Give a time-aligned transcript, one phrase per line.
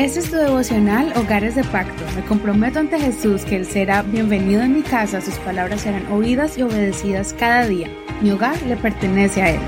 [0.00, 2.02] Este es tu devocional Hogares de Pacto.
[2.16, 6.56] Me comprometo ante Jesús que Él será bienvenido en mi casa, sus palabras serán oídas
[6.56, 7.90] y obedecidas cada día.
[8.22, 9.60] Mi hogar le pertenece a Él.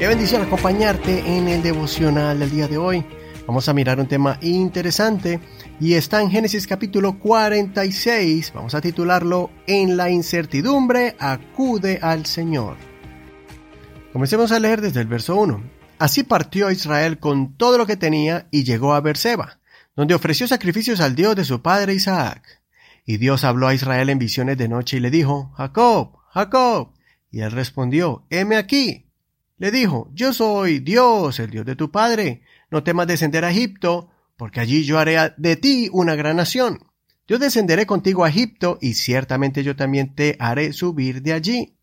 [0.00, 3.04] Qué bendición acompañarte en el devocional del día de hoy.
[3.46, 5.38] Vamos a mirar un tema interesante
[5.78, 8.50] y está en Génesis capítulo 46.
[8.52, 12.74] Vamos a titularlo En la incertidumbre acude al Señor.
[14.12, 15.73] Comencemos a leer desde el verso 1.
[15.98, 19.60] Así partió Israel con todo lo que tenía y llegó a Berseba,
[19.96, 22.62] donde ofreció sacrificios al Dios de su padre Isaac.
[23.06, 26.92] Y Dios habló a Israel en visiones de noche y le dijo, Jacob, Jacob.
[27.30, 29.10] Y él respondió, heme aquí.
[29.58, 32.42] Le dijo, yo soy Dios, el Dios de tu padre.
[32.70, 36.80] No temas descender a Egipto, porque allí yo haré de ti una gran nación.
[37.26, 41.74] Yo descenderé contigo a Egipto, y ciertamente yo también te haré subir de allí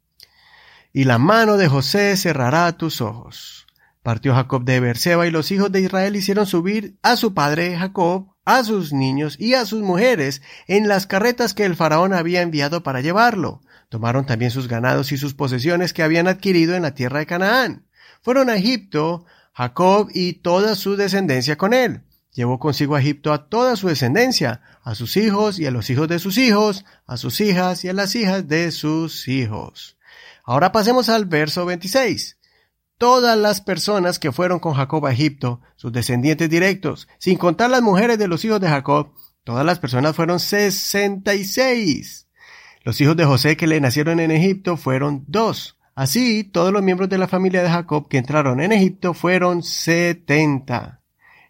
[0.94, 3.68] y la mano de José cerrará tus ojos.
[4.04, 8.34] Partió Jacob de Berseba y los hijos de Israel hicieron subir a su padre Jacob,
[8.46, 12.82] a sus niños y a sus mujeres en las carretas que el faraón había enviado
[12.82, 13.62] para llevarlo.
[13.90, 17.86] Tomaron también sus ganados y sus posesiones que habían adquirido en la tierra de Canaán.
[18.24, 22.02] Fueron a Egipto, Jacob y toda su descendencia con él.
[22.34, 26.08] Llevó consigo a Egipto a toda su descendencia, a sus hijos y a los hijos
[26.08, 29.98] de sus hijos, a sus hijas y a las hijas de sus hijos.
[30.44, 32.38] Ahora pasemos al verso 26.
[33.02, 37.82] Todas las personas que fueron con Jacob a Egipto, sus descendientes directos, sin contar las
[37.82, 39.14] mujeres de los hijos de Jacob,
[39.44, 42.28] todas las personas fueron 66.
[42.84, 45.80] Los hijos de José que le nacieron en Egipto fueron dos.
[45.96, 51.02] Así, todos los miembros de la familia de Jacob que entraron en Egipto fueron setenta.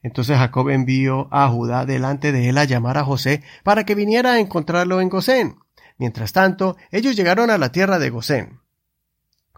[0.04, 4.36] Entonces Jacob envió a Judá delante de él a llamar a José para que viniera
[4.36, 5.58] a encontrarlo en Gosén.
[5.98, 8.61] Mientras tanto, ellos llegaron a la tierra de Gosén.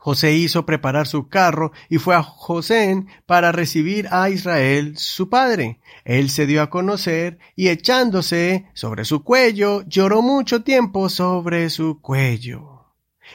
[0.04, 5.80] José hizo preparar su carro y fue a José para recibir a Israel su padre.
[6.04, 12.02] Él se dio a conocer y echándose sobre su cuello, lloró mucho tiempo sobre su
[12.02, 12.84] cuello.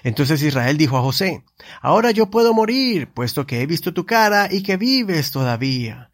[0.04, 1.42] Entonces Israel dijo a José,
[1.80, 6.10] Ahora yo puedo morir, puesto que he visto tu cara y que vives todavía.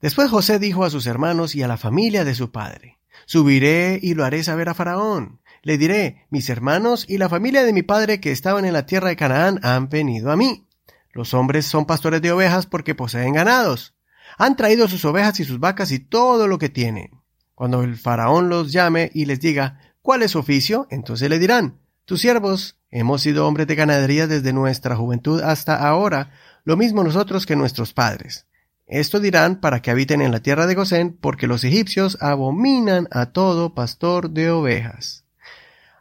[0.00, 4.14] Después José dijo a sus hermanos y a la familia de su padre, Subiré y
[4.14, 8.20] lo haré saber a Faraón le diré, mis hermanos y la familia de mi padre
[8.20, 10.66] que estaban en la tierra de Canaán han venido a mí.
[11.12, 13.94] Los hombres son pastores de ovejas porque poseen ganados.
[14.38, 17.10] Han traído sus ovejas y sus vacas y todo lo que tienen.
[17.54, 20.86] Cuando el faraón los llame y les diga, ¿cuál es su oficio?
[20.90, 26.30] Entonces le dirán, tus siervos hemos sido hombres de ganadería desde nuestra juventud hasta ahora,
[26.64, 28.46] lo mismo nosotros que nuestros padres.
[28.86, 33.26] Esto dirán para que habiten en la tierra de Gosén, porque los egipcios abominan a
[33.26, 35.24] todo pastor de ovejas.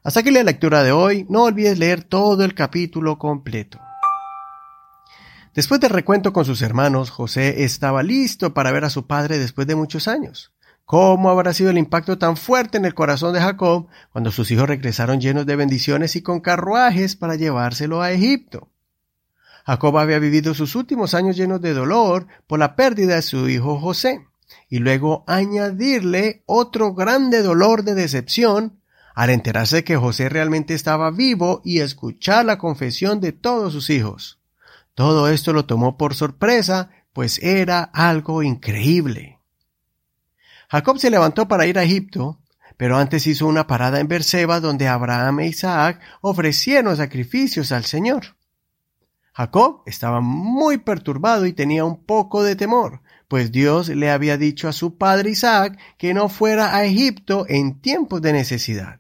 [0.02, 3.80] Hasta aquí la lectura de hoy, no olvides leer todo el capítulo completo.
[5.54, 9.68] Después del recuento con sus hermanos, José estaba listo para ver a su padre después
[9.68, 10.54] de muchos años.
[10.86, 14.70] ¿Cómo habrá sido el impacto tan fuerte en el corazón de Jacob cuando sus hijos
[14.70, 18.70] regresaron llenos de bendiciones y con carruajes para llevárselo a Egipto?
[19.66, 23.80] Jacob había vivido sus últimos años llenos de dolor por la pérdida de su hijo
[23.80, 24.26] José,
[24.70, 28.79] y luego añadirle otro grande dolor de decepción
[29.20, 34.40] al enterarse que José realmente estaba vivo y escuchar la confesión de todos sus hijos.
[34.94, 39.42] Todo esto lo tomó por sorpresa, pues era algo increíble.
[40.70, 42.40] Jacob se levantó para ir a Egipto,
[42.78, 48.38] pero antes hizo una parada en Berseba donde Abraham e Isaac ofrecieron sacrificios al Señor.
[49.34, 54.70] Jacob estaba muy perturbado y tenía un poco de temor, pues Dios le había dicho
[54.70, 58.99] a su padre Isaac que no fuera a Egipto en tiempos de necesidad.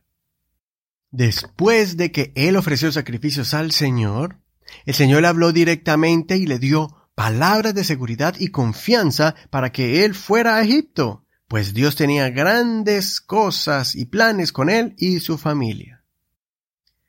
[1.11, 4.39] Después de que él ofreció sacrificios al Señor,
[4.85, 10.05] el Señor le habló directamente y le dio palabras de seguridad y confianza para que
[10.05, 15.37] él fuera a Egipto, pues Dios tenía grandes cosas y planes con él y su
[15.37, 16.03] familia.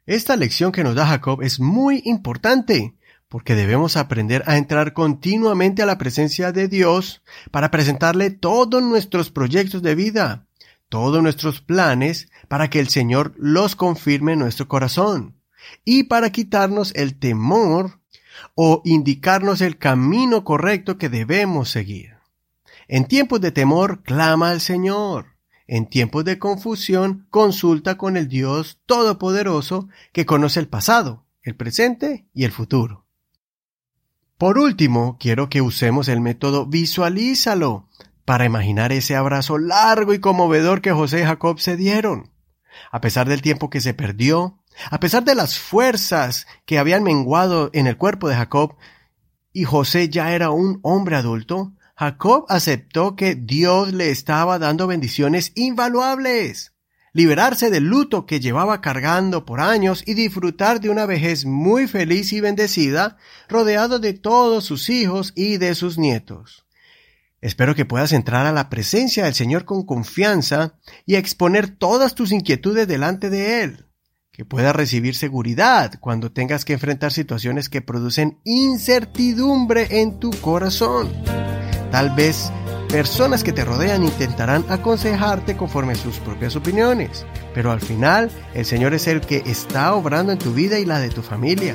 [0.06, 2.96] Esta lección que nos da Jacob es muy importante,
[3.28, 7.22] porque debemos aprender a entrar continuamente a la presencia de Dios
[7.52, 10.48] para presentarle todos nuestros proyectos de vida,
[10.90, 15.40] todos nuestros planes para que el Señor los confirme en nuestro corazón
[15.84, 18.00] y para quitarnos el temor
[18.54, 22.16] o indicarnos el camino correcto que debemos seguir.
[22.88, 25.36] En tiempos de temor, clama al Señor.
[25.68, 32.26] En tiempos de confusión, consulta con el Dios Todopoderoso que conoce el pasado, el presente
[32.34, 33.06] y el futuro.
[34.36, 37.86] Por último, quiero que usemos el método visualízalo
[38.30, 42.30] para imaginar ese abrazo largo y conmovedor que José y Jacob se dieron.
[42.92, 47.70] A pesar del tiempo que se perdió, a pesar de las fuerzas que habían menguado
[47.72, 48.76] en el cuerpo de Jacob,
[49.52, 55.50] y José ya era un hombre adulto, Jacob aceptó que Dios le estaba dando bendiciones
[55.56, 56.72] invaluables.
[57.12, 62.32] Liberarse del luto que llevaba cargando por años y disfrutar de una vejez muy feliz
[62.32, 63.16] y bendecida,
[63.48, 66.64] rodeado de todos sus hijos y de sus nietos.
[67.40, 70.74] Espero que puedas entrar a la presencia del Señor con confianza
[71.06, 73.86] y exponer todas tus inquietudes delante de Él,
[74.30, 81.10] que puedas recibir seguridad cuando tengas que enfrentar situaciones que producen incertidumbre en tu corazón.
[81.90, 82.52] Tal vez
[82.90, 88.66] personas que te rodean intentarán aconsejarte conforme a sus propias opiniones, pero al final el
[88.66, 91.74] Señor es el que está obrando en tu vida y la de tu familia.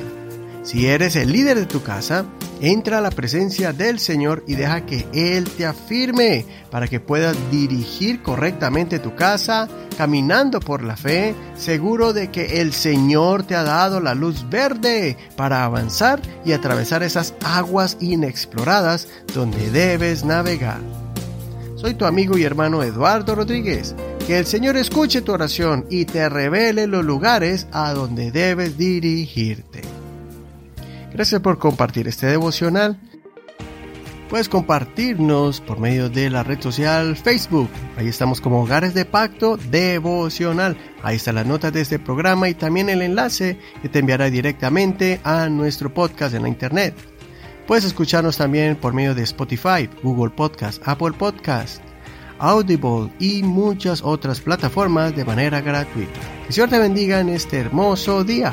[0.66, 2.24] Si eres el líder de tu casa,
[2.60, 7.36] entra a la presencia del Señor y deja que Él te afirme para que puedas
[7.52, 13.62] dirigir correctamente tu casa, caminando por la fe, seguro de que el Señor te ha
[13.62, 20.80] dado la luz verde para avanzar y atravesar esas aguas inexploradas donde debes navegar.
[21.76, 23.94] Soy tu amigo y hermano Eduardo Rodríguez.
[24.26, 29.85] Que el Señor escuche tu oración y te revele los lugares a donde debes dirigirte.
[31.12, 32.98] Gracias por compartir este devocional.
[34.28, 37.70] Puedes compartirnos por medio de la red social Facebook.
[37.96, 40.76] Ahí estamos como Hogares de Pacto Devocional.
[41.02, 45.20] Ahí está la nota de este programa y también el enlace que te enviará directamente
[45.22, 46.94] a nuestro podcast en la internet.
[47.68, 51.80] Puedes escucharnos también por medio de Spotify, Google Podcast, Apple Podcast,
[52.38, 56.20] Audible y muchas otras plataformas de manera gratuita.
[56.46, 58.52] Que Señor te bendiga en este hermoso día.